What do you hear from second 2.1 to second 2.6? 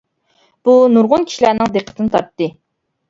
تارتتى.